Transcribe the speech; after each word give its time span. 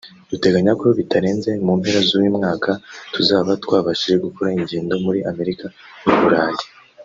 Duteganya 0.31 0.73
ko 0.81 0.85
bitarenze 0.97 1.49
mu 1.65 1.73
mpera 1.79 1.99
z’uyu 2.07 2.31
mwaka 2.37 2.71
tuzaba 3.13 3.51
twabashije 3.63 4.15
gukora 4.25 4.49
ingendo 4.57 4.93
muri 5.05 5.19
Amerika 5.31 5.65
n’u 6.05 6.15
Burayi 6.21 6.65